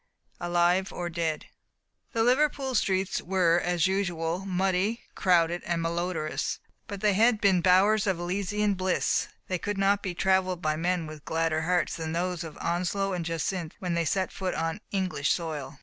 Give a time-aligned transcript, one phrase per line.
[0.39, 1.45] "alive or dead."
[2.11, 8.07] The Liverpool streets were, as usual, muddy, crowded, and malodorous; but had they been bowers
[8.07, 12.13] of Elysian bliss they could not be trav ersed by men with gladder hearts than
[12.13, 15.77] those of Onslow and Jacynth when they set foot on Eng lish soil.